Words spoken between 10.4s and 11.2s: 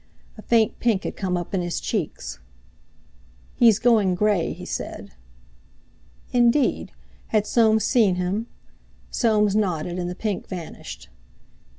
vanished.